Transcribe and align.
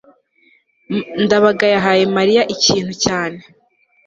ndabaga 1.23 1.65
yahaye 1.75 2.03
mariya 2.15 2.41
ikintu 2.55 2.93
cyane 3.03 3.39